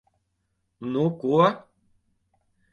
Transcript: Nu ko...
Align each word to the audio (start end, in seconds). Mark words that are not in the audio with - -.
Nu 0.95 1.05
ko... 1.25 1.37